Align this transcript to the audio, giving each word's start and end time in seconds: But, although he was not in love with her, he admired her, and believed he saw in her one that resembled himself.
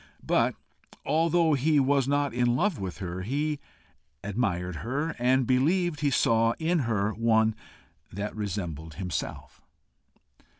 But, 0.25 0.55
although 1.05 1.53
he 1.53 1.79
was 1.79 2.07
not 2.07 2.33
in 2.33 2.55
love 2.55 2.79
with 2.79 2.97
her, 2.97 3.21
he 3.21 3.59
admired 4.23 4.77
her, 4.77 5.15
and 5.19 5.45
believed 5.45 5.99
he 5.99 6.09
saw 6.09 6.53
in 6.57 6.79
her 6.89 7.11
one 7.13 7.53
that 8.11 8.35
resembled 8.35 8.95
himself. 8.95 9.61